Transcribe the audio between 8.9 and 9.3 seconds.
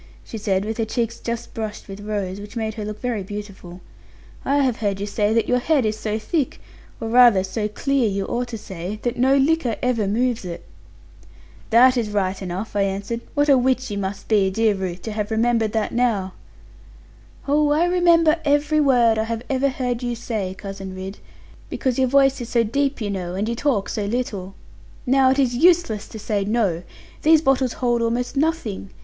that